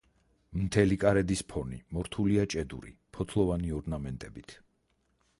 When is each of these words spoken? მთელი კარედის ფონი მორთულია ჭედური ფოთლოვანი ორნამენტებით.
მთელი 0.59 0.95
კარედის 1.01 1.43
ფონი 1.51 1.77
მორთულია 1.97 2.45
ჭედური 2.53 2.93
ფოთლოვანი 3.17 3.75
ორნამენტებით. 3.81 4.55